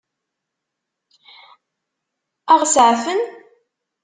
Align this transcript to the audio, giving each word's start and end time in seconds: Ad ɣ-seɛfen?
Ad 2.51 2.59
ɣ-seɛfen? 2.61 3.21